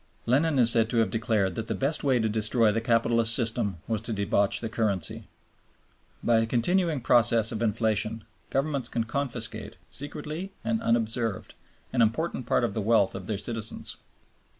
[0.25, 3.77] Lenin is said to have declared that the best way to destroy the Capitalist System
[3.87, 5.27] was to debauch the currency.
[6.23, 11.53] By a continuing process of inflation, governments can confiscate, secretly and unobserved,
[11.93, 13.97] an important part of the wealth of their citizens.